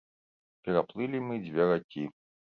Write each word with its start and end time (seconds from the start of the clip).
Пераплылі 0.67 1.21
мы 1.27 1.39
дзве 1.45 1.69
ракі. 1.75 2.09